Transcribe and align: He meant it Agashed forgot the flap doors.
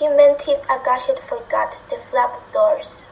He 0.00 0.08
meant 0.08 0.48
it 0.48 0.62
Agashed 0.62 1.18
forgot 1.18 1.76
the 1.90 1.96
flap 1.96 2.32
doors. 2.54 3.04